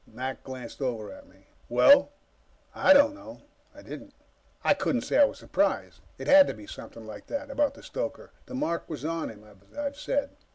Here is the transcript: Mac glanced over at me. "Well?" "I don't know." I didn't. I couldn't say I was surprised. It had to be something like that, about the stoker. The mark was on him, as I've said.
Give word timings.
Mac 0.07 0.43
glanced 0.43 0.81
over 0.81 1.11
at 1.13 1.27
me. 1.27 1.45
"Well?" 1.69 2.09
"I 2.73 2.91
don't 2.91 3.13
know." 3.13 3.41
I 3.75 3.83
didn't. 3.83 4.15
I 4.63 4.73
couldn't 4.73 5.01
say 5.03 5.19
I 5.19 5.25
was 5.25 5.37
surprised. 5.37 5.99
It 6.17 6.25
had 6.25 6.47
to 6.47 6.55
be 6.55 6.65
something 6.65 7.05
like 7.05 7.27
that, 7.27 7.51
about 7.51 7.75
the 7.75 7.83
stoker. 7.83 8.31
The 8.47 8.55
mark 8.55 8.89
was 8.89 9.05
on 9.05 9.29
him, 9.29 9.43
as 9.45 9.77
I've 9.77 9.97
said. 9.97 10.31